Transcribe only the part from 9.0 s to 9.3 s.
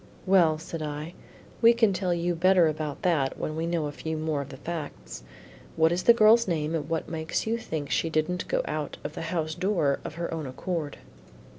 of the